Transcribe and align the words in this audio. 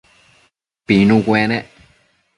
Pinu 0.87 1.17
cuenec 1.25 1.65